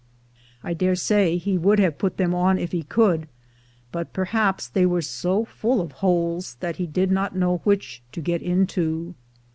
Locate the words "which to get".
7.59-8.41